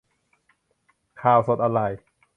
[1.21, 1.99] ข่าวสดออนไลน์